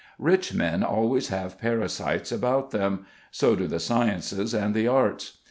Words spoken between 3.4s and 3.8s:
do the